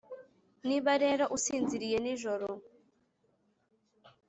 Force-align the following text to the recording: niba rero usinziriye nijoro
niba 0.67 0.91
rero 1.03 1.23
usinziriye 1.35 1.97
nijoro 2.01 2.47